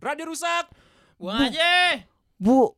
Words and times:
Radio 0.00 0.32
rusak. 0.32 0.64
Buang 1.20 1.52
aja. 1.52 2.00
Bu, 2.40 2.72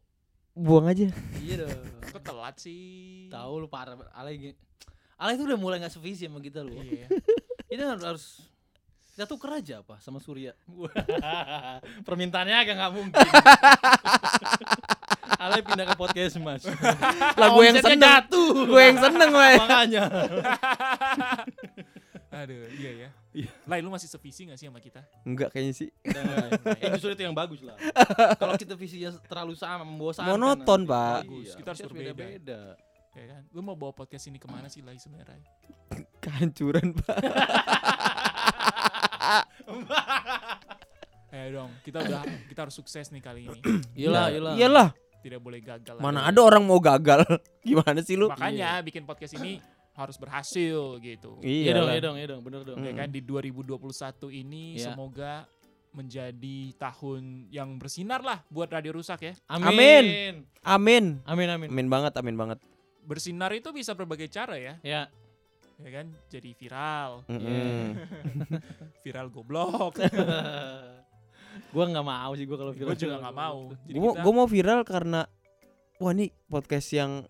buang 0.59 0.91
aja. 0.91 1.07
Iya 1.39 1.63
dong. 1.63 1.87
Kok 2.11 2.23
telat 2.27 2.59
sih? 2.59 3.31
Tahu 3.31 3.63
lu 3.63 3.69
parah. 3.71 3.95
Ale 4.11 4.35
gitu. 4.35 4.59
Ale 5.15 5.39
itu 5.39 5.47
udah 5.47 5.55
mulai 5.55 5.79
nggak 5.79 5.95
sevisi 5.95 6.27
sama 6.27 6.43
kita 6.43 6.67
lu. 6.67 6.75
Iya. 6.83 7.07
Ini 7.71 7.83
harus, 7.87 8.03
harus 8.03 8.25
kita 9.15 9.31
tuker 9.31 9.55
aja 9.55 9.87
apa 9.87 10.03
sama 10.03 10.19
Surya. 10.19 10.51
Permintaannya 12.07 12.57
agak 12.59 12.75
nggak 12.75 12.93
mungkin. 12.93 13.23
Ale 15.43 15.63
pindah 15.63 15.87
ke 15.87 15.95
podcast 15.95 16.39
mas. 16.43 16.67
Lagu 17.39 17.63
yang 17.63 17.79
seneng. 17.79 18.27
Gue 18.67 18.83
yang 18.83 18.99
seneng, 18.99 19.31
Weh. 19.31 19.59
Makanya. 19.59 20.03
Aduh, 22.33 22.65
iya 22.73 22.91
ya. 22.97 23.09
Iya. 23.37 23.51
Lai, 23.69 23.85
lu 23.85 23.93
masih 23.93 24.09
sevisi 24.09 24.49
gak 24.49 24.57
sih 24.57 24.65
sama 24.65 24.81
kita? 24.81 25.05
Enggak 25.23 25.53
kayaknya 25.53 25.75
sih. 25.77 25.89
eh 26.81 26.89
justru 26.97 27.13
itu 27.13 27.23
yang 27.23 27.37
bagus 27.37 27.61
lah. 27.61 27.77
Kalau 28.41 28.57
kita 28.57 28.73
visinya 28.73 29.13
terlalu 29.23 29.53
sama 29.53 29.85
membosankan. 29.85 30.33
Monoton. 30.33 30.89
Pak. 30.89 31.29
Bagus, 31.29 31.47
Iya, 31.47 31.57
kita 31.61 31.69
harus 31.71 31.81
berbeda. 31.85 32.13
beda-beda. 32.17 32.61
Ya 33.13 33.25
kan? 33.29 33.43
Lu 33.53 33.61
mau 33.61 33.77
bawa 33.77 33.93
podcast 33.93 34.25
ini 34.27 34.41
ke 34.41 34.49
mana 34.49 34.73
sih 34.73 34.81
Lai 34.81 34.97
sebenarnya? 34.97 35.45
Kehancuran, 36.19 36.97
Pak. 36.97 37.17
Eh 41.33 41.49
dong, 41.49 41.73
kita 41.81 42.05
udah 42.05 42.21
kita 42.45 42.69
harus 42.69 42.77
sukses 42.77 43.09
nih 43.09 43.25
kali 43.25 43.49
ini. 43.49 43.61
Iyalah, 44.05 44.29
Ya, 44.29 44.33
iyalah. 44.37 44.53
Iyalah. 44.53 44.89
Tidak 45.23 45.41
boleh 45.41 45.65
gagal. 45.65 45.97
Mana 45.97 46.29
lagi. 46.29 46.37
ada 46.37 46.41
orang 46.45 46.61
mau 46.61 46.77
gagal? 46.77 47.25
Gimana 47.65 48.05
sih 48.05 48.21
lu? 48.21 48.29
Makanya 48.29 48.85
bikin 48.85 49.09
podcast 49.09 49.41
ini 49.41 49.57
harus 49.93 50.17
berhasil 50.17 50.97
gitu. 50.99 51.37
Iya 51.41 51.53
Iya. 51.69 51.73
dong, 51.75 51.89
iya 51.89 52.01
dong, 52.01 52.17
iya 52.17 52.27
dong, 52.29 52.41
bener 52.41 52.61
dong. 52.63 52.81
Ya 52.81 52.93
kan 52.93 53.09
di 53.09 53.21
2021 53.21 53.77
ini 54.31 54.77
Iya. 54.77 54.91
semoga 54.91 55.45
menjadi 55.93 56.59
tahun 56.75 57.23
yang 57.49 57.77
bersinar 57.77 58.21
lah 58.21 58.41
buat 58.49 58.67
Radio 58.67 58.97
Rusak 58.97 59.21
ya. 59.21 59.35
Amin. 59.47 60.41
Amin. 60.65 61.21
Amin, 61.23 61.49
amin. 61.51 61.69
Amin 61.69 61.89
banget, 61.89 62.17
amin 62.17 62.33
banget. 62.33 62.59
Bersinar 63.03 63.53
itu 63.53 63.69
bisa 63.71 63.93
berbagai 63.93 64.27
cara 64.27 64.57
ya. 64.57 64.81
Ya. 64.81 65.13
Ya 65.77 65.91
kan? 65.93 66.07
Jadi 66.27 66.55
viral, 66.55 67.27
Mm-mm. 67.27 67.99
viral 69.03 69.29
goblok. 69.29 69.99
gua 71.73 71.85
nggak 71.85 72.07
mau 72.07 72.31
sih 72.33 72.45
gua 72.45 72.57
kalau 72.59 72.73
Gue 72.73 72.81
film. 72.87 72.97
juga 72.99 73.15
nggak 73.19 73.37
mau. 73.37 73.59
Jadi 73.83 73.99
Gue 73.99 74.11
kita- 74.11 74.23
gue 74.23 74.33
mau 74.33 74.49
viral 74.49 74.81
karena 74.83 75.21
wah 75.99 76.13
ini 76.13 76.33
podcast 76.47 76.89
yang 76.93 77.25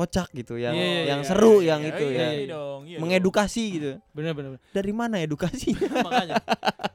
kocak 0.00 0.32
gitu, 0.32 0.56
yang 0.56 0.72
Iya, 0.72 0.80
iya, 0.80 1.02
yang 1.12 1.20
iya, 1.20 1.28
seru, 1.28 1.60
iya, 1.60 1.76
yang 1.76 1.80
iya, 1.84 1.90
itu 1.92 2.04
iya, 2.08 2.16
ya. 2.16 2.28
iya 2.32 2.46
dong, 2.48 2.80
dong. 2.88 3.00
Mengedukasi 3.04 3.64
gitu. 3.76 3.90
Bener, 4.16 4.32
bener, 4.32 4.56
bener. 4.56 4.62
Dari 4.72 4.90
mana 4.90 5.20
edukasinya? 5.20 5.84
Makanya. 6.08 6.40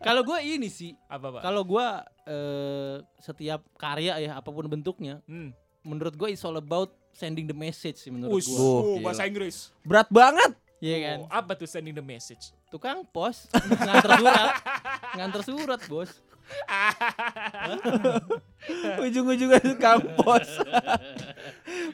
kalau 0.01 0.25
gua 0.25 0.41
ini 0.41 0.65
sih, 0.65 0.97
Apa 1.05 1.37
pak? 1.37 1.41
kalau 1.45 1.61
gua 1.61 2.01
eh, 2.25 3.05
setiap 3.21 3.61
karya 3.77 4.17
ya 4.17 4.31
apa 4.35 4.49
pun 4.49 4.65
bentuknya, 4.65 5.21
Hmm. 5.29 5.53
menurut 5.85 6.17
gua 6.17 6.27
it's 6.27 6.41
all 6.41 6.55
about 6.55 6.89
sending 7.13 7.45
the 7.45 7.53
message 7.53 8.01
sih 8.01 8.09
menurut 8.09 8.41
gua. 8.41 8.57
Oh, 8.57 8.97
oh, 8.97 8.99
bahasa 8.99 9.23
Inggris. 9.23 9.69
Berat 9.85 10.09
banget. 10.09 10.57
Iya 10.81 10.97
kan? 10.99 11.17
Oh, 11.23 11.29
apa 11.31 11.53
tuh 11.53 11.65
sending 11.65 11.93
the 11.93 12.03
message? 12.03 12.51
Tukang 12.67 13.05
pos 13.05 13.47
nganter 13.53 14.11
surat, 14.17 14.49
nganter 15.15 15.41
surat 15.45 15.81
bos. 15.87 16.11
Ujung-ujungnya 19.01 19.59
itu 19.61 19.75
kampus. 19.77 20.49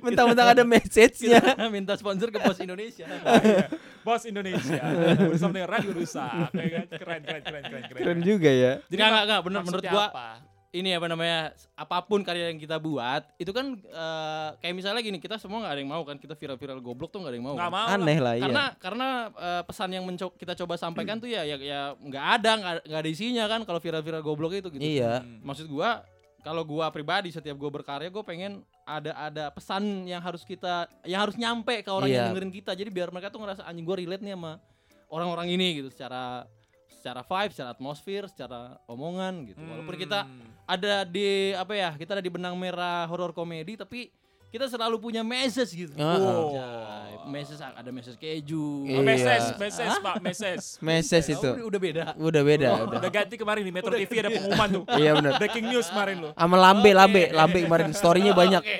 Mentang-mentang 0.01 0.47
ada 0.51 0.63
message-nya. 0.63 1.39
Kita 1.39 1.69
minta 1.69 1.93
sponsor 1.95 2.27
ke 2.27 2.37
pos 2.37 2.57
Indonesia. 2.57 3.05
Bos 4.01 4.25
Indonesia 4.25 4.81
bersama 5.29 5.53
dengan 5.53 5.69
Radio 5.69 5.91
Rusak. 5.93 6.49
Kan? 6.49 6.49
Keren, 6.89 6.89
keren, 6.89 7.21
keren, 7.21 7.41
keren, 7.41 7.63
keren. 7.85 8.01
Keren 8.01 8.19
juga 8.21 8.49
ya. 8.49 8.71
Jadi 8.89 8.97
Enggak, 8.97 9.23
enggak, 9.29 9.41
bener 9.45 9.61
menurut 9.61 9.85
gua 9.85 10.05
apa? 10.09 10.29
ini 10.71 10.95
apa 10.95 11.03
namanya 11.03 11.51
apa 11.75 11.99
pun 11.99 12.23
karya 12.23 12.47
yang 12.47 12.55
kita 12.55 12.79
buat 12.79 13.27
itu 13.35 13.51
kan 13.51 13.75
eh, 13.75 14.49
kayak 14.57 14.71
misalnya 14.71 15.03
gini 15.03 15.19
kita 15.19 15.35
semua 15.35 15.59
nggak 15.59 15.73
ada 15.75 15.81
yang 15.83 15.91
mau 15.91 15.99
kan 16.07 16.15
kita 16.15 16.31
viral-viral 16.31 16.79
goblok 16.79 17.11
tuh 17.11 17.19
nggak 17.19 17.27
ada 17.27 17.37
yang 17.37 17.43
mau 17.43 17.55
Nggak 17.59 17.67
kan? 17.67 17.75
mau. 17.75 17.87
Aneh 17.99 18.19
lah 18.23 18.33
iya. 18.33 18.43
karena 18.47 18.63
karena 18.79 19.07
eh, 19.35 19.61
pesan 19.67 19.89
yang 19.91 20.07
menco- 20.07 20.31
kita 20.31 20.55
coba 20.55 20.79
sampaikan 20.79 21.19
tuh 21.19 21.27
ya 21.27 21.43
ya 21.43 21.59
ya 21.59 21.91
nggak 21.93 22.25
ada 22.39 22.51
nggak 22.55 22.73
nggak 22.87 22.99
ada 23.03 23.09
isinya 23.11 23.45
kan 23.45 23.67
kalau 23.67 23.83
viral-viral 23.83 24.23
goblok 24.23 24.55
itu 24.55 24.71
gitu 24.71 24.79
Iya. 24.79 25.19
Hmm. 25.19 25.43
maksud 25.43 25.67
gua 25.67 26.07
kalau 26.39 26.63
gua 26.63 26.87
pribadi 26.87 27.29
setiap 27.29 27.59
gua 27.59 27.67
berkarya 27.69 28.07
gua 28.07 28.23
pengen 28.23 28.63
ada 28.83 29.11
ada 29.15 29.43
pesan 29.49 29.83
yang 30.03 30.19
harus 30.19 30.41
kita 30.41 30.85
yang 31.03 31.21
harus 31.21 31.35
nyampe 31.35 31.79
ke 31.79 31.89
orang 31.89 32.07
yang 32.07 32.25
Iya. 32.25 32.27
dengerin 32.31 32.51
kita 32.51 32.71
jadi 32.73 32.89
biar 32.89 33.09
mereka 33.09 33.29
tuh 33.29 33.39
ngerasa 33.39 33.61
anjing 33.63 33.83
gua 33.83 33.97
relate 33.97 34.21
nih 34.21 34.33
sama 34.33 34.57
orang-orang 35.07 35.47
ini 35.49 35.79
gitu 35.79 35.89
secara 35.89 36.45
secara 36.91 37.25
vibe, 37.25 37.51
secara 37.51 37.69
atmosfer, 37.73 38.23
secara 38.29 38.59
omongan 38.85 39.49
gitu. 39.49 39.57
Walaupun 39.57 39.95
kita 39.97 40.21
Hmm. 40.21 40.53
ada 40.65 41.01
di 41.01 41.49
apa 41.51 41.73
ya 41.73 41.89
kita 41.95 42.13
ada 42.13 42.21
di 42.21 42.29
benang 42.29 42.53
merah 42.53 43.09
horor 43.09 43.31
komedi 43.31 43.73
tapi 43.73 44.13
kita 44.51 44.67
selalu 44.67 44.99
punya 44.99 45.23
message 45.23 45.71
gitu. 45.71 45.95
Ah, 45.95 46.11
ah. 46.11 46.19
Anjay, 46.19 47.13
message 47.25 47.57
ada 47.57 47.89
message 47.89 48.17
keju. 48.17 48.83
Oh, 48.83 48.83
Iya. 48.83 48.99
meses, 49.01 49.43
meses 49.55 49.91
pak, 49.97 50.15
meses. 50.19 50.61
Message 50.77 51.27
Oh, 51.31 51.33
itu. 51.33 51.49
udah, 51.49 51.65
udah 51.65 51.79
beda. 51.79 52.03
Udah 52.19 52.41
beda, 52.43 52.67
Oh, 52.67 52.77
udah. 52.85 52.99
Udah 52.99 53.09
ganti 53.09 53.35
kemarin 53.35 53.63
di 53.63 53.71
Metro 53.71 53.89
TV 53.89 54.11
ada 54.19 54.29
pengumuman 54.29 54.67
tuh. 54.69 54.83
Iya 54.99 55.11
benar. 55.15 55.31
Breaking 55.37 55.65
news 55.65 55.87
kemarin 55.87 56.17
loh. 56.19 56.31
Sama 56.35 56.55
lambe, 56.57 56.83
Oke. 56.85 56.99
lambe, 56.99 57.23
lambe 57.31 57.59
kemarin 57.63 57.89
story-nya 57.91 58.35
banyak. 58.35 58.59
Oke. 58.59 58.77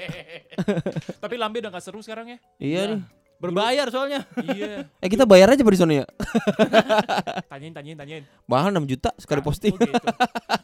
Tapi 1.23 1.35
Lambe 1.39 1.63
udah 1.63 1.71
gak 1.71 1.81
seru 1.81 2.03
sekarang 2.03 2.35
ya? 2.35 2.37
Iya 2.57 2.81
nih. 2.91 3.01
Berbayar 3.39 3.87
soalnya. 3.89 4.21
iya. 4.51 4.85
Eh 4.99 5.07
kita 5.07 5.25
bayar 5.25 5.49
aja 5.49 5.57
di 5.57 5.79
sana 5.79 5.93
ya. 5.97 6.05
Tanyain, 7.49 7.73
tanyain, 7.73 7.97
tanyain. 7.97 8.23
Mahal 8.45 8.69
6 8.71 8.85
juta 8.85 9.09
sekali 9.17 9.41
posting. 9.41 9.73
Oh, 9.73 9.81
gitu. 9.81 9.97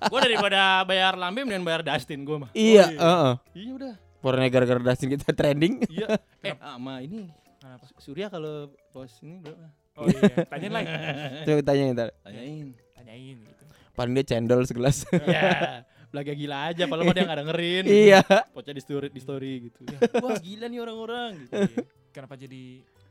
gue 0.07 0.19
daripada 0.22 0.84
bayar 0.84 1.16
lambe 1.16 1.41
mendingan 1.41 1.66
bayar 1.66 1.81
Dustin 1.81 2.22
gue 2.22 2.38
mah. 2.38 2.50
Iya, 2.53 2.85
Oh, 2.85 2.91
iya. 2.91 3.00
heeh. 3.01 3.34
Iya 3.56 3.72
udah. 3.74 3.94
Pokoknya 4.27 4.51
gara-gara 4.51 4.79
Dustin 4.83 5.07
kita 5.15 5.31
trending. 5.31 5.88
Iya. 5.88 6.19
eh, 6.51 6.55
sama 6.59 6.99
ini 6.99 7.31
Kenapa? 7.63 7.85
Surya 7.95 8.27
kalau 8.27 8.75
bos 8.91 9.11
ini 9.23 9.39
berapa? 9.39 9.71
Oh 9.97 10.05
iya, 10.05 10.45
tanyain 10.51 10.73
lagi. 10.75 10.91
Coba 11.47 11.61
tanya 11.63 11.83
ntar. 11.95 12.09
Tanyain. 12.27 12.67
Tanyain 12.91 13.38
gitu. 13.39 13.63
Paling 13.95 14.13
dia 14.13 14.25
cendol 14.27 14.61
segelas. 14.67 15.07
Ya, 15.27 15.88
belaga 16.11 16.33
gila 16.35 16.57
aja. 16.69 16.83
Padahal 16.85 17.07
mah 17.07 17.15
dia 17.15 17.23
nggak 17.23 17.39
dengerin. 17.43 17.83
iya. 17.88 18.19
Pocah 18.51 18.75
di 18.75 18.83
story, 18.83 19.07
di 19.09 19.21
story 19.23 19.51
gitu. 19.71 19.79
Wah 20.19 20.38
gila 20.38 20.67
nih 20.67 20.79
orang-orang. 20.83 21.31
Gitu. 21.47 21.51
Iya. 21.55 21.67
Kenapa 22.11 22.35
jadi 22.35 22.63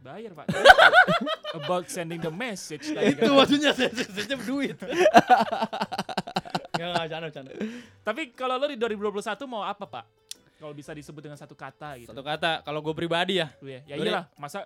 bayar 0.04 0.30
pak? 0.36 0.46
About 1.56 1.88
sending 1.88 2.20
the 2.20 2.30
message 2.30 2.86
tadi 2.92 3.16
Itu 3.16 3.32
kan. 3.32 3.40
maksudnya 3.40 3.72
saya 3.72 3.88
saya 3.92 4.36
duit. 4.44 4.76
Enggak 6.76 6.88
enggak 6.92 7.06
canda 7.08 7.28
canda. 7.32 7.50
Tapi 8.04 8.22
kalau 8.36 8.60
lo 8.60 8.68
di 8.68 8.76
2021 8.76 9.24
mau 9.48 9.64
apa 9.64 9.84
pak? 9.88 10.25
Kalau 10.56 10.72
bisa 10.72 10.90
disebut 10.90 11.20
dengan 11.20 11.36
satu 11.36 11.52
kata 11.52 12.00
gitu. 12.00 12.08
Satu 12.10 12.24
kata, 12.24 12.64
kalau 12.64 12.80
gue 12.80 12.94
pribadi 12.96 13.38
ya, 13.38 13.52
Lu 13.60 13.68
ya, 13.68 13.80
ya 13.84 13.94
iyalah. 13.96 14.24
Masa 14.36 14.64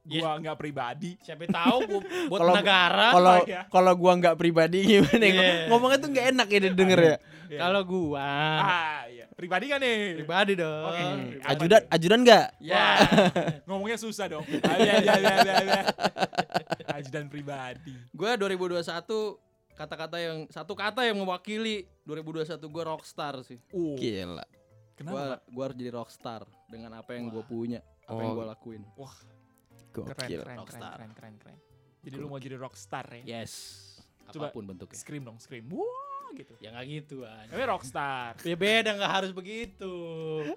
Yes. 0.00 0.24
gua 0.24 0.40
nggak 0.40 0.56
pribadi? 0.56 1.12
siapa 1.20 1.44
tahu 1.44 1.76
gua 1.84 2.00
buat 2.32 2.40
Kalau- 2.40 2.56
negara. 2.56 3.08
Kalau 3.12 3.36
iya. 3.44 3.62
kalau 3.68 3.92
gua 3.92 4.12
nggak 4.16 4.36
pribadi 4.40 4.78
gimana 4.96 5.26
ya? 5.28 5.28
Iya. 5.28 5.52
Ngomongnya 5.68 5.98
tuh 6.00 6.08
nggak 6.08 6.26
enak 6.32 6.46
ya 6.48 6.58
denger 6.72 7.00
ya. 7.04 7.16
Iya. 7.52 7.58
Kalau 7.60 7.80
gua 7.84 8.24
ah 8.64 9.04
iya, 9.12 9.28
pribadi 9.36 9.68
kan 9.68 9.76
nih? 9.76 10.24
pribadi 10.24 10.52
dong. 10.56 10.88
Oke. 10.88 11.02
Hmm. 11.04 11.44
Apa 11.44 11.52
Ajudan 11.52 11.80
ajudan 11.92 12.20
nggak? 12.24 12.46
Ya. 12.64 12.84
Ngomongnya 13.68 13.98
susah 14.00 14.24
dong. 14.32 14.44
Ah, 14.64 14.76
iya, 14.80 14.94
iya, 15.04 15.14
iya, 15.20 15.34
iya, 15.36 15.54
iya. 15.68 15.82
Ajudan 16.96 17.28
pribadi. 17.28 17.92
Gua 18.16 18.40
2021 18.40 18.80
kata-kata 19.76 20.16
yang 20.16 20.48
satu 20.48 20.72
kata 20.72 21.04
yang 21.04 21.20
mewakili 21.20 21.84
2021 22.08 22.56
gua 22.72 22.84
rockstar 22.88 23.36
sih. 23.44 23.60
Uh, 23.68 24.00
Gila. 24.00 24.48
Kenapa? 25.00 25.16
Gua 25.16 25.24
gua 25.48 25.62
harus 25.64 25.76
jadi 25.76 25.90
rockstar 25.90 26.40
dengan 26.68 26.90
apa 26.94 27.10
yang 27.12 27.26
gua 27.26 27.40
Wah. 27.40 27.48
punya, 27.48 27.80
apa 28.04 28.20
yang 28.20 28.30
Oh. 28.30 28.36
gua 28.36 28.46
lakuin. 28.46 28.82
Keren, 29.90 30.06
Gokil. 30.06 30.12
keren, 30.12 30.28
keren, 30.38 30.58
Rockstar. 30.60 30.92
keren, 30.94 31.12
keren, 31.16 31.34
keren. 31.40 31.58
Jadi 32.00 32.14
lu 32.14 32.26
mau 32.26 32.38
jadi 32.38 32.56
rockstar 32.56 33.06
ya? 33.16 33.40
Yes. 33.40 33.52
Coba. 34.30 34.46
Apa 34.46 34.54
pun 34.54 34.64
bentuknya. 34.64 34.94
Scream 34.94 35.20
dong, 35.20 35.36
scream. 35.36 35.66
Wah, 35.66 36.30
gitu. 36.32 36.54
Ya 36.62 36.70
nggak 36.70 36.86
gitu 36.86 37.16
aja. 37.24 37.50
Tapi 37.50 37.64
rockstar. 37.66 38.32
Ya 38.40 38.54
beda 38.54 38.90
nggak 38.94 39.12
harus 39.12 39.32
begitu. 39.34 39.94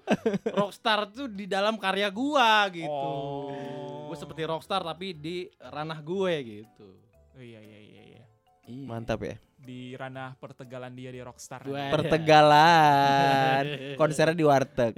rockstar 0.54 1.10
tuh 1.10 1.26
di 1.26 1.44
dalam 1.44 1.74
karya 1.74 2.06
gua 2.08 2.70
gitu. 2.70 2.86
Oh. 2.86 4.06
Gue 4.06 4.16
seperti 4.16 4.46
rockstar 4.46 4.80
tapi 4.80 5.10
di 5.10 5.36
ranah 5.58 5.98
gue 5.98 6.34
gitu. 6.62 6.88
Oh, 7.34 7.42
iya, 7.42 7.58
iya, 7.58 7.80
iya, 7.82 8.02
iya. 8.06 8.22
Mantap 8.70 9.26
ya. 9.26 9.34
Di 9.64 9.96
ranah 9.96 10.36
pertegalan 10.36 10.92
dia 10.92 11.08
di 11.08 11.18
rockstar. 11.18 11.64
Gua- 11.64 11.88
Pertegalan. 11.90 13.64
Konsernya 14.00 14.36
di 14.36 14.44
warteg. 14.44 14.92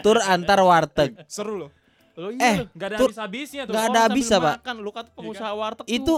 Tur 0.00 0.18
antar 0.18 0.60
warteg. 0.60 1.20
Seru 1.26 1.54
loh. 1.58 1.70
Lo 2.16 2.28
Eh, 2.28 2.36
iya 2.36 2.64
Gak 2.70 2.88
ada 2.90 2.96
Tuh, 2.96 3.06
habis-habisnya 3.08 3.62
tuh. 3.64 3.72
nggak 3.72 3.84
Oh, 3.84 3.90
ada 3.90 4.00
habisnya, 4.02 4.38
Pak. 4.38 4.54
Makan. 4.60 4.76
Lu 4.80 4.90
kata 4.90 5.08
pengusaha 5.12 5.52
warteg 5.52 5.84
tuh. 5.84 5.92
Itu 5.94 6.14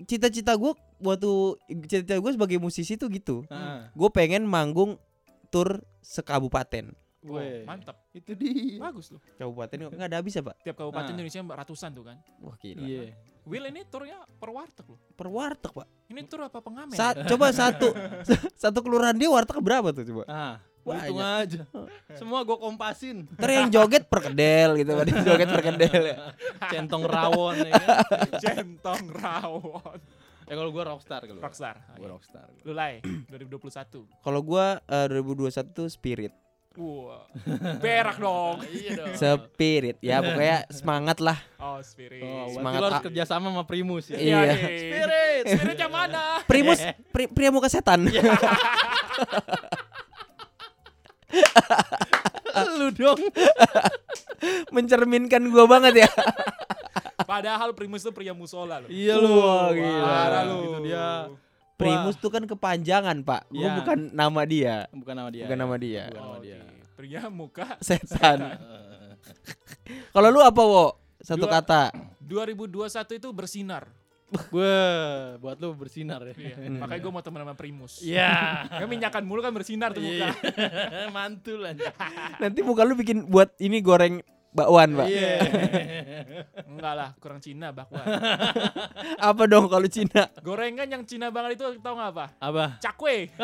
cita-cita 0.00 0.52
gue 0.54 0.72
waktu 0.98 1.30
cita-cita 1.84 2.16
gue 2.16 2.32
sebagai 2.32 2.58
musisi 2.58 2.94
tuh 2.94 3.08
gitu. 3.08 3.44
Nah. 3.46 3.88
Gue 3.92 4.08
pengen 4.08 4.44
manggung 4.44 4.96
tur 5.48 5.80
sekabupaten. 6.00 6.92
Oh, 7.18 7.34
Weh. 7.34 7.66
mantap. 7.66 7.98
Itu 8.10 8.30
dia. 8.32 8.78
Bagus 8.78 9.10
loh. 9.10 9.18
Kabupaten 9.34 9.90
nggak 9.90 10.06
ada 10.06 10.18
habis 10.18 10.32
ya, 10.32 10.42
Pak? 10.42 10.54
Tiap 10.62 10.76
kabupaten 10.76 11.02
Nah. 11.04 11.14
Indonesia 11.18 11.40
ratusan 11.42 11.90
tuh 11.90 12.04
kan. 12.06 12.16
Wah, 12.38 12.54
gila. 12.54 12.78
Iya. 12.78 13.10
Will 13.42 13.64
ini 13.64 13.80
turnya 13.82 14.22
per 14.36 14.52
warteg 14.52 14.86
loh. 14.86 15.00
Per 15.16 15.26
warteg, 15.26 15.72
Pak. 15.72 15.88
Ini 16.06 16.20
tur 16.24 16.44
apa 16.44 16.58
pengamen? 16.60 16.94
Sa- 16.94 17.16
coba 17.18 17.50
satu 17.50 17.90
satu 18.62 18.78
kelurahan 18.78 19.16
dia 19.16 19.26
warteg 19.26 19.58
berapa 19.58 19.90
tuh 19.90 20.04
coba? 20.04 20.22
Ah, 20.28 20.56
Banyak. 20.84 21.00
hitung 21.02 21.18
aja. 21.18 21.62
Semua 22.14 22.44
gue 22.44 22.54
kompasin. 22.54 23.26
Ntar 23.34 23.50
yang 23.50 23.68
joget 23.68 24.06
per 24.06 24.20
kedel 24.22 24.78
gitu, 24.78 24.90
Pak. 24.94 25.04
joget 25.26 25.48
per 25.48 25.62
kedel 25.64 26.02
ya. 26.06 26.16
Centong 26.72 27.02
rawon 27.02 27.56
ya 27.60 27.72
kan. 27.74 27.98
Centong 28.44 29.02
rawon. 29.10 29.98
Ya 30.44 30.54
kalau 30.54 30.70
gue 30.70 30.80
rockstar 30.80 31.20
kalau. 31.24 31.40
Rockstar. 31.42 31.76
Gue 31.92 32.08
rockstar. 32.08 32.46
Lu 32.62 32.72
lai 32.72 33.02
2021. 33.26 34.06
Kalau 34.22 34.40
gua 34.40 34.78
eh, 34.86 35.06
2021 35.10 35.50
tuh 35.72 35.88
spirit. 35.88 36.32
Wah. 36.76 37.24
Berak 37.80 38.20
dong. 38.20 38.60
Iya 38.74 38.90
dong. 39.00 39.16
Spirit. 39.16 39.96
Ya 40.04 40.20
pokoknya 40.20 40.68
semangat 40.68 41.18
lah. 41.18 41.38
Oh, 41.58 41.80
spirit. 41.80 42.20
Oh, 42.22 42.52
Semangat 42.52 42.80
lo 42.80 42.86
harus 42.92 43.02
kerja 43.08 43.24
sama 43.24 43.48
sama 43.50 43.64
Primus 43.64 44.12
ya. 44.12 44.18
Iya. 44.20 44.38
nih. 44.44 44.58
Spirit. 44.60 45.42
Spirit 45.56 45.78
yang 45.80 45.92
mana? 45.92 46.44
Primus 46.46 46.78
pri, 47.10 47.26
pria 47.26 47.50
muka 47.50 47.66
setan. 47.72 48.06
Lu 52.78 52.90
dong. 52.94 53.18
Mencerminkan 54.70 55.42
gua 55.50 55.66
banget 55.66 56.06
ya. 56.06 56.10
Padahal 57.26 57.74
Primus 57.74 58.06
itu 58.06 58.14
pria 58.14 58.32
musola 58.32 58.80
loh. 58.80 58.88
Iya 58.88 59.14
lu. 59.18 59.30
Wah, 59.42 59.68
gila. 59.74 60.02
Parah 60.06 60.42
lu. 60.46 60.58
Itu 60.62 60.78
dia. 60.86 61.08
Primus 61.78 62.18
tuh 62.18 62.28
kan 62.28 62.42
kepanjangan, 62.42 63.22
Pak. 63.22 63.46
Gua 63.48 63.62
Iya. 63.62 63.76
bukan 63.78 63.98
nama 64.10 64.42
dia. 64.42 64.76
Bukan 64.90 65.14
nama 65.14 65.30
dia. 65.30 65.44
Bukan 65.46 65.54
ya. 65.54 65.62
nama 65.62 65.76
dia. 65.78 66.04
Bukan 66.04 66.18
nama 66.20 66.34
Oke. 66.34 66.42
dia. 66.44 66.58
Pria 66.92 67.22
muka 67.30 67.66
Setan. 67.86 68.38
Kalau 70.14 70.28
lu 70.28 70.42
apa, 70.42 70.58
Wo? 70.58 70.98
Satu 71.18 71.46
Dua- 71.46 71.54
kata. 71.56 71.94
2021 72.20 73.16
itu 73.16 73.28
bersinar. 73.30 73.86
Gue 74.52 74.76
buat 75.38 75.56
lu 75.56 75.72
bersinar 75.72 76.20
ya. 76.20 76.34
Iya. 76.36 76.68
Makanya 76.76 77.00
gue 77.00 77.12
mau 77.14 77.24
teman 77.24 77.40
sama 77.40 77.54
Primus. 77.56 78.04
Iya. 78.04 78.28
Ya 78.68 78.84
minyakan 78.84 79.24
mulu 79.24 79.40
kan 79.40 79.54
bersinar 79.54 79.96
tuh 79.96 80.04
muka. 80.04 80.28
Iya. 80.28 81.08
Mantul 81.08 81.64
aja. 81.64 81.88
Nanti 82.36 82.60
muka 82.60 82.84
lu 82.84 82.92
bikin 82.92 83.24
buat 83.24 83.56
ini 83.56 83.80
goreng 83.80 84.20
bakwan, 84.58 84.88
Pak. 84.92 85.06
Iya. 85.06 85.34
Enggak 86.70 86.94
lah, 86.94 87.10
kurang 87.16 87.38
Cina 87.38 87.70
bakwan. 87.70 88.02
Apa 89.30 89.42
dong 89.44 89.66
kalau 89.66 89.86
Cina? 89.86 90.26
Gorengan 90.40 90.86
yang 90.86 91.02
Cina 91.02 91.30
banget 91.30 91.56
itu 91.56 91.78
tau 91.78 91.94
gak 91.94 92.10
apa? 92.10 92.26
Apa? 92.38 92.64
Cakwe. 92.78 93.30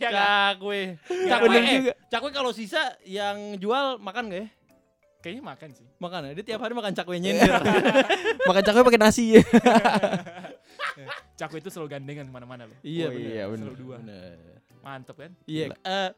Ya? 0.00 0.08
Cakwe. 0.10 0.80
Ya, 1.08 1.28
Cakwe, 1.28 1.46
bener 1.46 1.62
eh, 1.62 1.74
juga. 1.78 1.92
cakwe 2.08 2.30
kalau 2.30 2.50
sisa 2.50 2.80
yang 3.04 3.56
jual 3.56 3.98
makan 3.98 4.28
gak 4.28 4.40
ya? 4.40 4.48
Kayaknya 5.20 5.42
makan 5.44 5.68
sih. 5.76 5.86
Makan 6.00 6.20
ya. 6.24 6.32
Dia 6.32 6.44
tiap 6.46 6.60
hari 6.60 6.72
makan 6.72 6.92
cakwe 6.92 7.20
nyender. 7.20 7.52
Makan 8.48 8.62
cakwe 8.64 8.80
pakai 8.82 9.00
nasi. 9.00 9.36
Cakwe 11.36 11.60
itu 11.60 11.68
selalu 11.68 11.88
gandengan 11.90 12.24
ke 12.24 12.32
mana-mana 12.32 12.64
loh. 12.64 12.76
iya 12.80 13.08
Oh, 13.08 13.12
bener. 13.12 13.28
iya, 13.28 13.42
bener. 13.48 13.66
Selalu 13.68 13.76
dua. 13.78 13.96
Bener. 14.00 14.36
Mantep 14.80 15.16
kan? 15.16 15.32
Iya. 15.44 15.66
eh, 15.76 16.10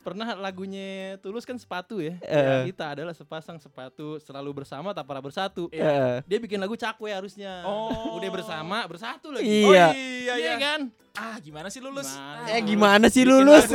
pernah 0.00 0.32
lagunya 0.36 1.16
Tulus 1.20 1.44
kan 1.44 1.56
sepatu 1.60 2.00
ya. 2.00 2.16
Eh. 2.24 2.72
Kita 2.72 2.96
adalah 2.96 3.12
sepasang 3.12 3.60
sepatu 3.60 4.16
selalu 4.20 4.64
bersama 4.64 4.96
tak 4.96 5.04
pernah 5.04 5.22
bersatu. 5.22 5.68
Iya. 5.70 6.24
Dia 6.24 6.38
bikin 6.40 6.56
lagu 6.58 6.74
cakwe 6.74 7.12
harusnya. 7.12 7.62
Oh. 7.68 8.16
Udah 8.16 8.30
bersama, 8.32 8.88
bersatu 8.88 9.30
lagi. 9.30 9.44
Iya. 9.46 9.86
Oh, 9.88 9.94
iya, 9.94 10.34
Iya 10.40 10.54
kan? 10.56 10.80
Ah, 11.10 11.36
gimana 11.42 11.68
sih 11.68 11.82
lulus? 11.82 12.06
Gimana? 12.08 12.48
Eh 12.54 12.60
gimana 12.64 13.06
sih 13.10 13.22
Bikin 13.26 13.34
lulus? 13.34 13.66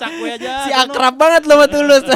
cakwe 0.00 0.28
aja. 0.40 0.52
si 0.66 0.70
sono. 0.72 0.82
akrab 0.88 1.14
banget 1.18 1.42
lo 1.44 1.54
sama 1.60 1.66
Tulus. 1.68 2.04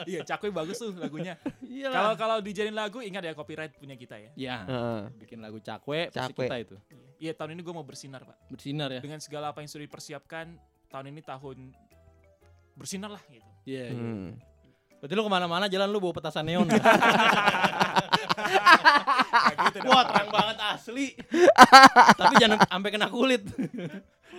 Iya, 0.00 0.24
Cakwe 0.24 0.48
bagus 0.48 0.80
tuh 0.80 0.96
lagunya. 0.96 1.36
Iya 1.60 1.92
Kalau 1.92 2.12
kalau 2.16 2.36
dijadiin 2.40 2.72
lagu 2.72 3.04
ingat 3.04 3.20
ya 3.20 3.36
copyright 3.36 3.76
punya 3.76 3.94
kita 4.00 4.16
ya. 4.16 4.30
Ya, 4.32 4.56
Heeh. 4.64 5.02
bikin 5.22 5.38
lagu 5.44 5.60
cakwe, 5.60 6.08
pasti 6.08 6.32
Cakwe. 6.32 6.48
kita 6.48 6.56
itu. 6.56 6.76
Iya, 7.20 7.36
tahun 7.36 7.52
ini 7.54 7.60
gue 7.60 7.74
mau 7.76 7.84
bersinar, 7.84 8.24
Pak. 8.24 8.48
Bersinar 8.48 8.88
ya. 8.88 9.00
Dengan 9.04 9.20
segala 9.20 9.52
apa 9.52 9.60
yang 9.60 9.68
sudah 9.68 9.84
dipersiapkan, 9.84 10.56
tahun 10.88 11.06
ini 11.12 11.20
tahun 11.20 11.56
bersinar 12.76 13.10
lah 13.10 13.22
gitu. 13.28 13.46
Iya. 13.64 13.84
iya. 13.90 13.96
Hmm. 13.96 14.38
Berarti 15.00 15.12
lu 15.16 15.24
ke 15.24 15.32
mana-mana 15.32 15.64
jalan 15.66 15.88
lu 15.88 15.98
bawa 15.98 16.12
petasan 16.12 16.44
neon. 16.44 16.68
ya? 16.68 16.76
Gitu. 19.60 19.78
Wah 19.86 20.02
terang 20.08 20.30
banget 20.32 20.56
asli. 20.58 21.06
Tapi 22.16 22.34
jangan 22.40 22.58
sampai 22.66 22.90
kena 22.90 23.08
kulit. 23.12 23.44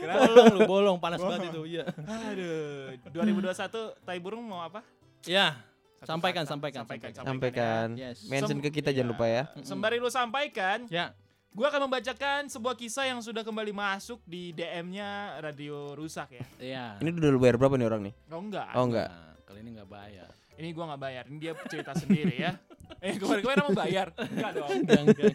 Kenapa? 0.01 0.25
bolong 0.27 0.47
lu 0.57 0.59
bolong 0.65 0.97
panas 0.97 1.21
banget 1.21 1.53
itu. 1.53 1.61
Iya. 1.77 1.85
Aduh, 1.93 2.97
2021 3.13 4.05
Tai 4.05 4.17
Burung 4.19 4.43
mau 4.49 4.65
apa? 4.65 4.81
Ya. 5.29 5.61
Satu 6.01 6.17
Sampaikan, 6.17 6.43
kata. 6.43 6.51
sampaikan, 6.57 6.81
sampaikan, 6.81 7.09
sampaikan. 7.13 7.29
Sampaikan. 7.29 7.85
Yes. 7.93 8.25
Mention 8.25 8.57
Sem- 8.57 8.65
ke 8.65 8.81
kita 8.81 8.89
jangan 8.89 9.05
iya. 9.05 9.13
lupa 9.13 9.25
ya. 9.29 9.43
Sembari 9.61 10.01
lu 10.01 10.09
sampaikan, 10.09 10.89
Ya. 10.89 11.13
Gue 11.51 11.65
akan 11.67 11.81
membacakan 11.87 12.47
sebuah 12.47 12.79
kisah 12.79 13.11
yang 13.11 13.19
sudah 13.19 13.43
kembali 13.43 13.75
masuk 13.75 14.23
di 14.23 14.55
DM-nya 14.55 15.35
Radio 15.43 15.91
Rusak 15.99 16.31
ya. 16.31 16.45
Iya. 16.57 16.85
Ini 17.03 17.11
udah 17.11 17.35
bayar 17.35 17.59
berapa 17.59 17.75
nih 17.75 17.87
orang 17.87 18.01
nih? 18.07 18.13
Oh 18.31 18.39
enggak, 18.39 18.67
Oh 18.71 18.85
enggak. 18.87 19.07
Nah, 19.11 19.35
kali 19.43 19.59
ini 19.59 19.69
nggak 19.75 19.89
bayar. 19.91 20.29
ini 20.55 20.77
gue 20.77 20.83
nggak 20.85 21.01
bayar, 21.01 21.23
ini 21.25 21.37
dia 21.41 21.53
cerita 21.67 21.91
sendiri 21.95 22.35
ya. 22.37 22.53
Eh 23.01 23.17
kemarin-kemarin 23.17 23.63
mau 23.65 23.73
bayar? 23.73 24.07
Enggak 24.13 24.51
dong. 24.51 24.69
Enggak, 24.69 25.01
enggak. 25.01 25.33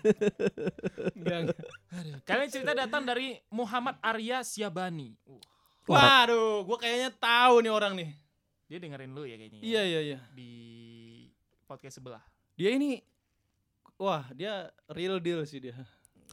Enggak, 1.18 1.38
enggak. 1.40 1.58
Kalian 2.22 2.48
cerita 2.52 2.72
datang 2.76 3.02
dari 3.02 3.42
Muhammad 3.50 3.96
Arya 4.04 4.44
Siabani. 4.46 5.16
Uh, 5.26 5.40
Waduh, 5.88 6.62
gua 6.62 6.78
kayaknya 6.78 7.10
tahu 7.16 7.64
nih 7.64 7.72
orang 7.72 7.96
nih. 7.96 8.10
dia 8.68 8.78
dengerin 8.78 9.10
lu 9.10 9.24
ya 9.26 9.34
kayaknya. 9.40 9.60
Iya, 9.64 9.82
iya, 9.82 10.00
iya. 10.04 10.18
Di 10.30 10.50
podcast 11.66 11.98
sebelah. 11.98 12.22
Dia 12.54 12.70
ini 12.76 13.02
Wah, 13.96 14.28
dia 14.36 14.68
real 14.92 15.16
deal 15.18 15.40
sih 15.48 15.56
dia. 15.58 15.74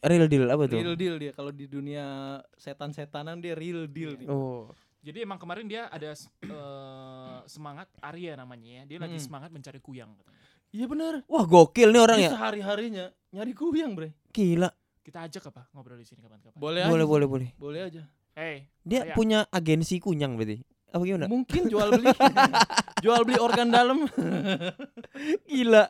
Real 0.04 0.28
deal 0.28 0.46
apa 0.46 0.64
tuh? 0.68 0.76
Real 0.76 0.96
deal 0.96 1.16
dia 1.16 1.32
kalau 1.32 1.50
di 1.50 1.64
dunia 1.64 2.04
setan-setanan 2.54 3.40
dia 3.40 3.56
real 3.56 3.88
deal 3.88 4.14
nih. 4.14 4.28
Oh. 4.28 4.68
Jadi 5.00 5.24
emang 5.24 5.36
kemarin 5.36 5.64
dia 5.64 5.88
ada 5.88 6.12
eh, 6.12 7.38
semangat 7.46 7.88
Arya 8.00 8.36
namanya 8.36 8.84
ya. 8.84 8.84
Dia 8.86 8.98
lagi 9.00 9.16
Hmm. 9.16 9.24
semangat 9.24 9.50
mencari 9.50 9.80
kuyang 9.80 10.12
katanya. 10.14 10.40
Iya 10.70 10.86
benar. 10.86 11.14
Wah 11.26 11.44
gokil 11.44 11.90
nih 11.90 12.02
orang 12.02 12.18
Dia 12.18 12.26
ya. 12.26 12.32
sehari-harinya 12.34 13.06
nyari 13.30 13.54
kuyang, 13.54 13.94
Bre. 13.94 14.12
Gila. 14.30 14.68
Kita 15.00 15.24
ajak 15.24 15.44
apa 15.52 15.68
ngobrol 15.72 15.96
di 15.96 16.04
sini 16.04 16.20
kapan-kapan. 16.20 16.56
Boleh, 16.56 16.84
Boleh 16.84 17.04
aja. 17.04 17.12
boleh 17.12 17.28
boleh. 17.28 17.50
Boleh 17.56 17.82
aja. 17.84 18.04
Eh, 18.34 18.68
Dia 18.82 19.04
Arya. 19.06 19.14
punya 19.14 19.40
agensi 19.48 20.00
kunyang 20.00 20.34
berarti. 20.34 20.64
Apa 20.90 21.04
gimana? 21.04 21.26
Mungkin 21.28 21.62
jual 21.68 21.90
beli. 21.92 22.06
jual 23.04 23.22
beli 23.24 23.38
organ 23.38 23.68
dalam. 23.70 24.06
Gila. 25.46 25.84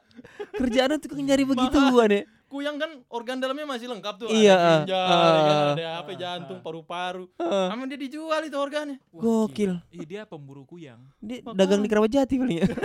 Kerjaan 0.54 0.98
tuh 0.98 1.16
nyari 1.16 1.44
begituan 1.44 2.10
ya. 2.10 2.22
Kuyang 2.54 2.78
kan 2.78 3.02
organ 3.10 3.42
dalamnya 3.42 3.66
masih 3.66 3.90
lengkap 3.90 4.14
tuh. 4.22 4.30
Iya, 4.30 4.54
Ada 4.54 4.70
ginjal, 4.86 5.02
ah, 5.02 5.10
ya 5.10 5.42
kan, 5.42 5.58
ah, 5.58 5.74
ada 5.74 5.86
apa 6.06 6.12
jantung, 6.14 6.60
paru-paru. 6.62 7.26
Heeh. 7.42 7.66
Sama 7.74 7.90
dia 7.90 7.98
dijual 7.98 8.42
itu 8.46 8.58
organnya. 8.62 9.02
wah, 9.10 9.22
Gokil. 9.50 9.82
Ih, 9.90 10.06
dia 10.06 10.22
pemburu 10.30 10.62
kuyang. 10.62 11.02
Dia 11.18 11.42
Makanya. 11.42 11.58
dagang 11.58 11.82
di 11.82 11.90
Keramat 11.90 12.12
Jati 12.14 12.36
paling 12.38 12.58
ya. 12.62 12.68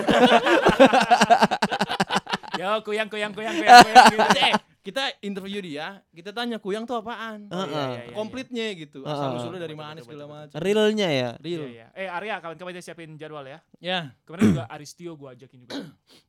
Yo, 2.59 2.81
kuyang 2.83 3.13
kuyang 3.13 3.31
kuyang 3.37 3.55
kuyang 3.61 3.77
kuyang 3.85 4.05
gitu. 4.09 4.19
eh, 4.43 4.53
kita 4.81 5.03
interview 5.21 5.61
dia, 5.61 6.01
kita 6.11 6.33
tanya 6.33 6.57
kuyang 6.57 6.89
tuh 6.89 6.99
apaan? 6.99 7.45
Heeh. 7.47 7.69
iya, 7.69 7.85
iya, 8.09 8.15
Komplitnya 8.17 8.67
gitu. 8.73 9.05
Ah, 9.05 9.13
Asal 9.15 9.29
ah. 9.31 9.37
usulnya 9.37 9.61
dari 9.61 9.77
mana 9.77 10.01
segala 10.01 10.25
macam. 10.27 10.57
Realnya 10.57 11.13
ya. 11.13 11.13
iya. 11.13 11.31
Real. 11.45 11.61
Iya, 11.69 11.69
iya. 11.69 11.87
Eh, 11.93 12.09
Arya, 12.09 12.41
kawan-kawan 12.41 12.81
siapin 12.81 13.15
jadwal 13.21 13.45
ya. 13.45 13.61
Ya, 13.79 14.17
Kemarin 14.25 14.57
juga 14.57 14.65
Aristio 14.75 15.13
gua 15.15 15.37
ajakin 15.37 15.69
juga. 15.69 15.77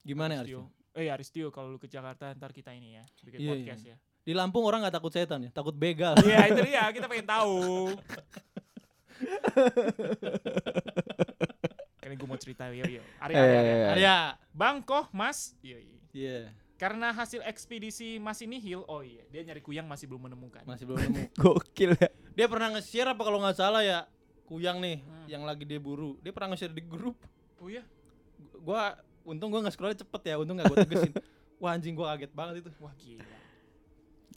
gimana 0.03 0.37
ya? 0.37 0.41
Aristio. 0.43 0.67
Eh, 0.99 1.07
Aristio 1.07 1.47
kalau 1.47 1.69
lu 1.69 1.77
ke 1.77 1.85
Jakarta 1.85 2.33
ntar 2.33 2.49
kita 2.51 2.69
ini 2.69 2.93
ya, 2.93 3.01
bikin 3.21 3.37
Iya, 3.39 3.49
podcast 3.49 3.81
ya. 3.85 3.95
Di 4.19 4.33
Lampung 4.33 4.61
orang 4.61 4.81
nggak 4.81 4.93
takut 4.93 5.09
setan 5.09 5.41
ya, 5.41 5.49
takut 5.49 5.73
begal. 5.73 6.13
Iya, 6.19 6.49
itu 6.49 6.61
dia, 6.61 6.85
kita 6.89 7.05
pengen 7.05 7.25
tahu. 7.25 7.93
Kan 11.99 12.11
gue 12.11 12.25
mau 12.25 12.35
cerita 12.35 12.67
yo 12.69 12.83
yo. 12.83 12.99
Arya, 13.17 13.31
Eh, 13.31 13.39
Arya, 13.39 13.55
Arya. 13.55 13.71
iya. 13.71 13.87
Arya. 13.89 14.15
Bang 14.51 14.81
Koh, 14.81 15.05
Mas. 15.11 15.53
Iya, 15.61 15.77
iya. 15.79 15.97
Iya, 16.09 16.37
Karena 16.75 17.11
hasil 17.11 17.39
ekspedisi 17.43 18.17
masih 18.17 18.45
nihil, 18.45 18.81
oh 18.83 18.99
iya, 18.99 19.19
dia 19.27 19.41
nyari 19.41 19.59
kuyang 19.59 19.83
masih 19.83 20.05
belum 20.05 20.25
menemukan. 20.25 20.63
masih 20.63 20.83
belum 20.83 20.97
nemu. 20.97 21.21
Gokil 21.37 21.91
ya. 21.93 22.07
Dia 22.33 22.45
pernah 22.47 22.71
nge-share 22.71 23.09
apa 23.09 23.19
kalau 23.19 23.37
nggak 23.37 23.53
salah 23.53 23.79
ya? 23.79 24.03
Kuyang 24.43 24.79
nih 24.79 24.99
Hmm. 24.99 25.23
yang 25.27 25.41
lagi 25.43 25.63
dia 25.63 25.77
buru. 25.77 26.15
Dia 26.19 26.29
pernah 26.29 26.51
nge-share 26.51 26.71
di 26.71 26.81
grup. 26.81 27.15
Oh 27.59 27.67
iya, 27.67 27.83
Gua 28.59 28.91
untung 29.23 29.49
gua 29.49 29.61
nggak 29.61 29.73
scroll 29.73 29.93
cepet 29.93 30.21
ya, 30.25 30.35
untung 30.35 30.55
nggak 30.55 30.67
gua 30.67 30.77
tegesin. 30.81 31.13
Wah 31.61 31.75
anjing 31.75 31.91
gua 31.91 32.13
kaget 32.13 32.31
banget 32.31 32.53
itu. 32.61 32.71
wah 32.77 32.93
gila. 32.95 33.25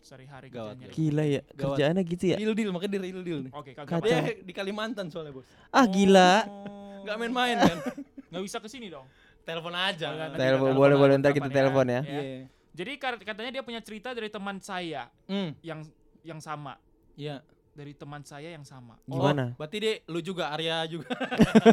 Sehari-hari 0.02 0.50
Gawat, 0.50 0.74
kerja 0.74 0.82
nyari. 0.82 0.92
Gila 0.92 1.24
ya. 1.24 1.40
Gawat. 1.46 1.58
Kerjaannya 1.78 2.02
gitu 2.04 2.24
ya. 2.26 2.36
Real 2.36 2.54
deal, 2.54 2.70
makanya 2.70 2.90
dia 2.90 3.02
real 3.04 3.22
deal 3.22 3.40
nih. 3.40 3.52
Oke, 3.54 3.70
kagak. 3.70 4.02
Dia 4.02 4.14
apa-apa. 4.18 4.42
di 4.42 4.52
Kalimantan 4.52 5.06
soalnya 5.08 5.30
bos. 5.30 5.46
Ah 5.68 5.86
gila. 5.86 6.32
Oh. 6.44 7.06
Nggak 7.06 7.16
main-main 7.18 7.56
kan. 7.56 7.78
Nggak 8.32 8.42
bisa 8.42 8.58
ke 8.58 8.66
sini 8.66 8.90
dong. 8.90 9.06
Telepon 9.42 9.70
aja. 9.72 10.06
Oh, 10.08 10.16
nanti 10.16 10.38
Telepon 10.38 10.68
kita 10.68 10.78
boleh 10.78 10.96
boleh 10.96 11.14
ntar 11.18 11.30
kita 11.30 11.46
ya. 11.46 11.54
telepon 11.54 11.86
ya. 11.86 12.00
Iya. 12.02 12.20
Iya. 12.20 12.40
Jadi 12.72 12.92
katanya 12.98 13.50
dia 13.52 13.62
punya 13.62 13.80
cerita 13.84 14.10
dari 14.10 14.26
teman 14.26 14.56
saya 14.58 15.06
Hmm, 15.28 15.52
yang 15.60 15.84
yang 16.22 16.40
sama. 16.40 16.80
iya. 17.14 17.44
Dari 17.72 17.92
teman 17.92 18.20
saya 18.20 18.52
yang 18.52 18.62
sama. 18.62 19.00
Gimana? 19.04 19.52
Oh, 19.52 19.58
berarti 19.58 19.76
deh 19.80 19.96
lu 20.06 20.20
juga 20.20 20.52
Arya 20.52 20.84
juga. 20.86 21.08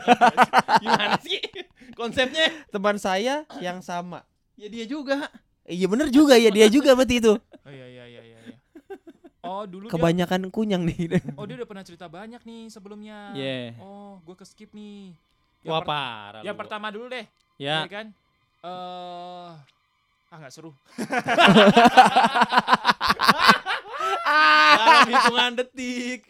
Gimana 0.83 1.19
sih 1.19 1.39
konsepnya? 1.93 2.47
Teman 2.71 2.95
saya 2.95 3.43
yang 3.59 3.83
sama. 3.83 4.23
Ya 4.55 4.67
dia 4.67 4.83
juga. 4.83 5.27
Iya 5.63 5.85
bener 5.85 6.09
juga 6.09 6.33
ya 6.39 6.49
dia 6.49 6.65
juga 6.67 6.95
berarti 6.95 7.19
itu. 7.19 7.33
Oh 7.37 7.71
iya 7.71 7.85
iya 7.85 8.05
iya 8.07 8.21
iya. 8.25 8.39
iya. 8.47 8.57
Oh 9.39 9.63
dulu 9.63 9.87
dia, 9.87 9.93
Kebanyakan 9.93 10.49
kunyang 10.49 10.83
nih. 10.83 11.19
oh 11.35 11.43
dia 11.45 11.55
udah 11.55 11.67
pernah 11.67 11.83
cerita 11.83 12.07
banyak 12.07 12.41
nih 12.41 12.61
sebelumnya. 12.67 13.35
Yeah. 13.35 13.75
Oh 13.77 14.19
gue 14.23 14.35
ke 14.35 14.43
skip 14.43 14.71
nih. 14.71 15.13
Yang 15.61 15.71
Wah 15.71 15.81
per- 15.83 15.89
parah. 15.91 16.41
Yang 16.41 16.55
lu. 16.55 16.61
pertama 16.63 16.87
dulu 16.89 17.05
deh, 17.11 17.25
Ya. 17.59 17.83
ya 17.83 17.91
kan? 17.91 18.07
Eh 18.59 19.49
ah 20.29 20.37
nggak 20.37 20.53
seru. 20.53 20.71
Dalam 24.75 25.07
hitungan 25.07 25.51
detik. 25.55 26.21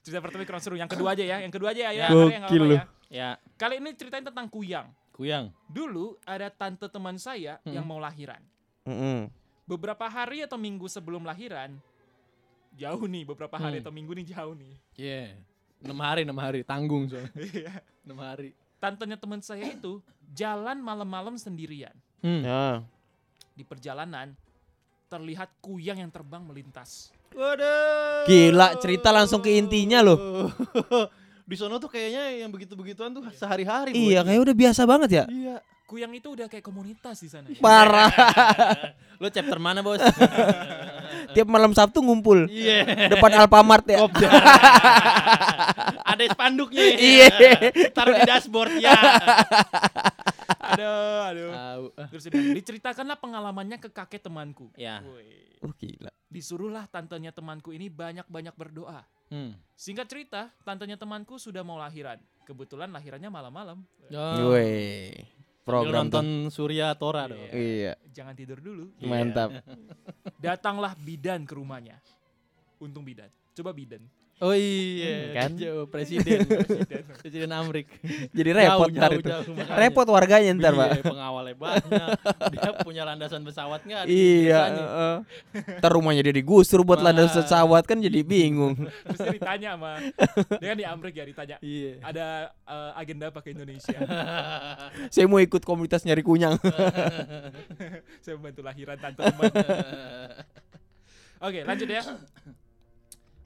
Cerita 0.00 0.22
pertama 0.22 0.44
kurang 0.44 0.62
seru. 0.62 0.76
Yang 0.76 0.90
kedua 0.94 1.12
aja 1.12 1.24
ya. 1.24 1.36
Yang 1.42 1.52
kedua 1.52 1.68
aja 1.70 1.82
ya. 1.84 1.90
Ya. 1.92 2.06
Gokil 2.08 2.64
ya. 2.70 2.82
Ya, 3.08 3.28
Kali 3.56 3.80
ini 3.80 3.96
ceritain 3.96 4.20
tentang 4.20 4.44
kuyang. 4.46 4.92
kuyang. 5.16 5.48
Dulu 5.66 6.14
ada 6.22 6.46
tante 6.46 6.86
teman 6.86 7.16
saya 7.16 7.56
Hmm. 7.64 7.72
yang 7.72 7.82
mau 7.82 7.98
lahiran. 7.98 8.38
Mm-mm. 8.84 9.32
Beberapa 9.64 10.06
hari 10.06 10.44
atau 10.44 10.54
minggu 10.54 10.86
sebelum 10.86 11.24
lahiran, 11.24 11.74
jauh 12.72 13.02
nih 13.02 13.26
beberapa 13.26 13.56
hari 13.56 13.80
Hmm. 13.80 13.82
atau 13.82 13.92
minggu 13.92 14.12
nih 14.14 14.26
jauh 14.28 14.54
nih. 14.54 14.74
Iya. 14.94 15.34
Enam 15.80 15.98
hari, 15.98 16.22
enam 16.22 16.38
hari, 16.38 16.60
tanggung 16.62 17.08
soalnya. 17.08 17.32
Iya. 17.50 17.72
Enam 18.06 18.18
hari. 18.20 18.52
Tantenya 18.78 19.16
teman 19.18 19.40
saya 19.42 19.66
itu 19.66 19.98
jalan 20.30 20.78
malam-malam 20.78 21.34
sendirian. 21.34 21.96
Hmm. 22.22 22.44
Ya. 22.44 22.84
Di 23.58 23.66
perjalanan 23.66 24.30
terlihat 25.10 25.50
kuyang 25.58 25.98
yang 25.98 26.14
terbang 26.14 26.46
melintas. 26.46 27.10
Waduh. 27.34 28.22
Gila, 28.30 28.78
cerita 28.78 29.10
langsung 29.10 29.42
ke 29.42 29.50
intinya 29.50 29.98
loh. 29.98 30.46
Di 31.48 31.56
sono 31.58 31.82
tuh 31.82 31.90
kayaknya 31.90 32.44
yang 32.44 32.54
begitu-begituan 32.54 33.10
tuh 33.10 33.26
sehari-hari. 33.34 33.96
Iya, 33.96 34.22
kayak 34.22 34.40
udah 34.46 34.54
biasa 34.54 34.86
banget 34.86 35.10
ya. 35.10 35.24
Iya. 35.26 35.58
Kuyang 35.88 36.12
itu 36.12 36.28
udah 36.36 36.46
kayak 36.46 36.60
komunitas 36.60 37.16
di 37.18 37.32
sana. 37.32 37.48
Parah. 37.58 38.12
Lo 39.24 39.32
chapter 39.32 39.56
mana, 39.56 39.80
Bos? 39.80 39.96
Tiap 41.34 41.48
malam 41.48 41.72
Sabtu 41.72 42.04
ngumpul 42.04 42.44
Iya. 42.52 43.08
depan 43.08 43.32
Alfamart 43.32 43.88
ya. 43.88 44.04
Ada 46.04 46.28
spanduknya. 46.30 46.84
Iya. 46.94 47.28
Taruh 47.96 48.12
di 48.12 48.22
dashboard 48.28 48.76
ya. 48.78 48.92
aduh, 50.68 51.17
aduh. 51.32 51.52
Tahu. 51.52 51.84
Terus 52.12 52.22
dia 52.26 52.32
bilang, 52.32 52.56
diceritakanlah 52.56 53.18
pengalamannya 53.18 53.78
ke 53.80 53.88
kakek 53.92 54.22
temanku. 54.24 54.72
Ya. 54.74 55.04
Oh 55.62 55.72
gila. 55.74 56.12
Disuruhlah 56.28 56.84
tantenya 56.88 57.32
temanku 57.32 57.72
ini 57.72 57.88
banyak-banyak 57.88 58.54
berdoa. 58.56 59.04
Hmm. 59.28 59.56
Singkat 59.76 60.06
cerita, 60.08 60.52
tantenya 60.64 60.96
temanku 60.96 61.36
sudah 61.36 61.60
mau 61.64 61.76
lahiran. 61.76 62.20
Kebetulan 62.48 62.88
lahirannya 62.88 63.28
malam-malam. 63.28 63.84
Oh. 64.08 64.56
Program 65.68 66.08
tuh. 66.08 66.24
nonton 66.24 66.26
Surya 66.48 66.96
Tora 66.96 67.28
dong. 67.28 67.44
Iya, 67.52 67.92
Jangan 68.08 68.32
tidur 68.32 68.56
dulu. 68.56 68.88
mantap. 69.04 69.52
Datanglah 70.40 70.96
bidan 70.96 71.44
ke 71.44 71.52
rumahnya. 71.52 72.00
Untung 72.80 73.04
bidan. 73.04 73.28
Coba 73.52 73.76
bidan. 73.76 74.00
Oh 74.38 74.54
iya, 74.54 75.34
Kan? 75.34 75.58
Jauh, 75.58 75.90
presiden, 75.90 76.46
Bidan. 76.46 77.02
presiden 77.18 77.50
Amrik. 77.50 77.90
Jadi 78.30 78.50
repot 78.54 78.86
Jauh, 78.86 78.94
ntar 78.94 79.10
jauh, 79.10 79.18
itu. 79.18 79.28
jauh. 79.28 79.74
Repot 79.74 80.06
warganya 80.06 80.54
ntar, 80.54 80.72
Iya, 80.72 80.78
Pak. 80.78 80.88
pengawalnya 81.02 81.54
banyak. 81.54 82.08
Dia 82.54 82.70
punya 82.78 83.02
landasan 83.02 83.42
pesawat 83.42 83.82
nggak? 83.82 84.06
di 84.06 84.14
Iya, 84.46 84.60
heeh. 84.70 85.14
Ntar 85.78 85.90
rumahnya 85.90 86.22
dia 86.22 86.30
digusur 86.32 86.80
buat 86.80 87.02
Wah. 87.02 87.10
landas 87.10 87.34
pesawat 87.34 87.82
kan 87.82 87.98
jadi 87.98 88.22
bingung. 88.22 88.78
Terus 88.78 89.18
dia 89.18 89.34
ditanya 89.34 89.68
sama 89.74 89.92
dia 90.62 90.66
kan 90.68 90.78
di 90.78 90.86
Amrik 90.86 91.14
ya 91.14 91.24
ditanya 91.24 91.56
Iya. 91.58 91.92
ada 92.00 92.26
eh, 92.62 92.90
agenda 92.94 93.24
apa 93.28 93.40
ke 93.40 93.50
Indonesia 93.50 93.98
Saya 95.14 95.26
mau 95.26 95.38
ikut 95.38 95.62
komunitas 95.62 96.02
nyari 96.02 96.22
kunyang. 96.22 96.54
saya 98.20 98.34
membantu 98.34 98.62
lahiran 98.62 98.96
tante 98.96 99.18
teman 99.18 99.50
oke 101.38 101.60
lanjut 101.64 101.88
ya 101.88 102.02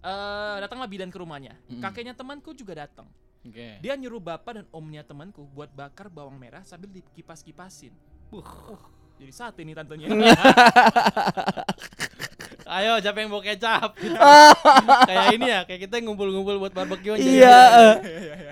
Eh, 0.03 0.57
datanglah 0.59 0.87
bidan 0.87 1.09
ke 1.09 1.17
rumahnya 1.17 1.55
Mm. 1.67 1.79
kakeknya 1.79 2.11
temanku 2.11 2.51
juga 2.51 2.75
datang 2.77 3.07
Oke. 3.41 3.79
dia 3.79 3.95
nyuruh 3.95 4.19
bapak 4.19 4.53
dan 4.53 4.67
omnya 4.71 5.01
temanku 5.01 5.47
buat 5.49 5.71
bakar 5.71 6.07
bawang 6.07 6.35
merah 6.35 6.63
sambil 6.63 6.91
dikipas-kipasin 6.91 7.95
Buh, 8.27 8.43
jadi 9.17 9.31
sate 9.31 9.63
nih 9.63 9.73
tantenya 9.73 10.11
Ayo, 12.65 12.97
siapa 12.99 13.21
yang 13.21 13.29
mau 13.29 13.45
kecap? 13.45 13.93
Gitu. 13.95 14.17
kayak 15.11 15.27
ini 15.37 15.45
ya, 15.45 15.61
kayak 15.69 15.81
kita 15.85 16.01
ngumpul-ngumpul 16.01 16.57
buat 16.57 16.73
barbeque. 16.73 17.21
Iya, 17.21 17.59
eh. 17.69 17.95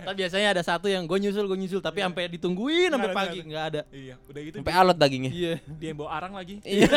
Tapi 0.05 0.17
biasanya 0.19 0.53
ada 0.53 0.61
satu 0.61 0.93
yang 0.93 1.09
gue 1.09 1.17
nyusul, 1.17 1.49
gue 1.49 1.57
nyusul, 1.57 1.81
tapi 1.81 2.05
sampai 2.05 2.29
ditungguin 2.29 2.93
sampai 2.93 3.17
pagi 3.17 3.41
nggak 3.41 3.49
nggak 3.49 3.65
ada. 3.65 3.81
iya 3.89 4.21
udah 4.21 4.41
gitu 4.45 4.57
Sampai 4.61 4.75
alot 4.77 4.99
dagingnya. 4.99 5.33
Iya. 5.33 5.55
dia 5.73 5.89
yang 5.89 5.99
bawa 5.99 6.11
arang 6.13 6.33
lagi 6.37 6.61
Iya. 6.61 6.91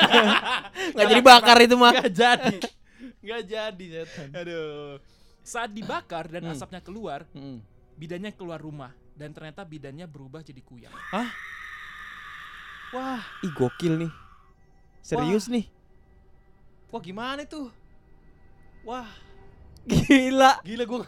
Nggak 0.97 1.05
jadi 1.07 1.21
bakar 1.23 1.57
itu 1.63 1.75
mah. 1.79 1.91
Nggak 1.95 2.11
jadi. 2.11 2.55
Nggak 3.23 3.41
jadi 3.45 3.85
setan. 3.97 4.29
aduh 4.35 4.99
saat 5.41 5.71
dibakar 5.71 6.27
dan 6.27 6.43
Hmm. 6.43 6.51
asapnya 6.51 6.79
keluar 6.79 7.23
Hmm. 7.31 7.63
bidannya 7.95 8.31
keluar 8.31 8.59
rumah 8.59 8.91
dan 9.13 9.31
ternyata 9.31 9.63
bidannya 9.63 10.03
berubah 10.05 10.39
jadi 10.39 10.59
kuyang 10.59 10.91
Wah, 12.93 13.25
Ih 13.41 13.49
gokil 13.49 13.97
nih. 13.97 14.11
Serius 15.01 15.49
nih. 15.49 15.65
wah 16.87 17.01
gimana 17.01 17.41
tuh? 17.43 17.73
Wah, 18.85 19.09
Gila. 19.83 20.61
gila 20.61 20.83
gue. 20.85 21.01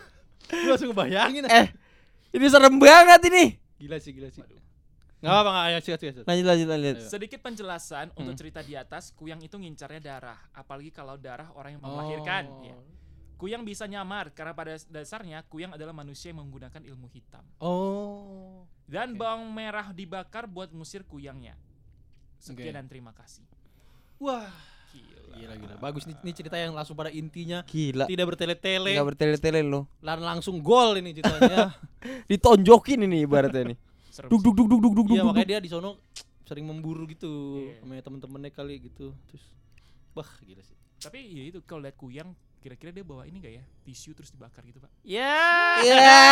Langsung 0.65 0.89
ngebayangin. 0.89 1.45
Eh, 1.45 1.69
ini 2.33 2.45
serem 2.49 2.75
banget 2.75 3.21
ini. 3.29 3.45
Gila 3.77 4.01
sih, 4.01 4.11
gila 4.11 4.33
sih. 4.33 4.41
Nggak 5.15 5.31
apa-apa, 5.31 5.49
nggak 5.49 5.65
ayo 5.65 5.77
sikat, 5.79 5.99
sikat. 5.99 6.23
Lanjut 6.23 6.45
lanjut 6.45 6.67
lanjut. 6.69 6.95
Sedikit 7.01 7.39
penjelasan 7.39 8.05
untuk 8.13 8.33
Hmm. 8.35 8.39
cerita 8.39 8.59
di 8.61 8.73
atas, 8.73 9.09
kuyang 9.11 9.39
itu 9.39 9.55
ngincarnya 9.55 10.01
darah, 10.01 10.39
apalagi 10.51 10.91
kalau 10.91 11.15
darah 11.15 11.49
orang 11.55 11.75
yang 11.75 11.81
mau 11.81 11.89
Oh. 11.89 11.95
melahirkan. 11.97 12.43
Ya. 12.61 12.75
Kuyang 13.35 13.63
bisa 13.63 13.83
nyamar 13.83 14.31
karena 14.31 14.55
pada 14.55 14.79
dasarnya 14.87 15.43
kuyang 15.45 15.75
adalah 15.75 15.91
manusia 15.91 16.31
yang 16.31 16.39
menggunakan 16.39 16.79
ilmu 16.79 17.07
hitam. 17.09 17.43
Oh. 17.59 18.63
Dan 18.85 19.11
Oke. 19.11 19.19
bawang 19.19 19.49
merah 19.49 19.91
dibakar 19.91 20.47
buat 20.47 20.71
ngusir 20.71 21.03
kuyangnya. 21.03 21.55
Sekian 22.37 22.71
Oke. 22.71 22.77
dan 22.77 22.85
terima 22.87 23.11
kasih. 23.11 23.43
Wah, 24.15 24.47
Gila. 24.93 25.35
gila 25.35 25.53
gila. 25.57 25.75
Bagus 25.81 26.07
nih, 26.07 26.15
ini 26.23 26.31
cerita 26.31 26.55
yang 26.55 26.71
langsung 26.71 26.95
pada 26.95 27.11
intinya. 27.11 27.59
Gila. 27.67 28.07
Tidak 28.07 28.23
bertele-tele. 28.23 28.95
Nggak 28.95 29.07
bertele-tele 29.11 29.59
lo. 29.59 29.91
Dan 29.99 30.23
langsung 30.23 30.63
gol 30.63 30.95
ini 30.95 31.11
ceritanya. 31.11 31.75
Ditonjokin 32.31 33.03
ini 33.03 33.27
ibaratnya 33.27 33.73
nih. 33.73 33.77
Serem 34.15 34.31
Duk 34.31 34.39
sih. 34.39 34.47
duk 34.47 34.55
duk 34.55 34.67
duk 34.71 34.79
duk 34.79 34.93
duk 34.95 35.05
Iya 35.11 35.19
duk. 35.19 35.27
makanya 35.27 35.47
dia 35.51 35.59
di 35.59 35.67
sono 35.67 35.99
sering 36.47 36.63
memburu 36.63 37.03
gitu 37.05 37.59
Iya. 37.59 37.83
sama 37.83 37.99
temen-temennya 37.99 38.49
kali 38.49 38.79
gitu. 38.79 39.11
Terus 39.27 39.43
wah 40.15 40.31
gila 40.39 40.63
sih. 40.63 40.75
Tapi 41.03 41.19
ya 41.27 41.43
itu 41.45 41.59
kalau 41.61 41.83
lihat 41.83 41.95
kuyang, 41.95 42.31
kira-kira 42.63 42.89
dia 42.89 43.03
bawa 43.03 43.27
ini 43.27 43.37
gak 43.37 43.53
ya? 43.53 43.63
Tisu 43.83 44.15
terus 44.15 44.31
dibakar 44.31 44.63
gitu, 44.63 44.79
Pak. 44.79 44.89
Ya. 45.03 45.83
Ya. 45.83 46.23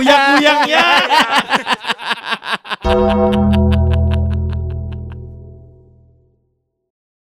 Kuyang-kuyang 0.00 0.60
ya. 0.66 0.84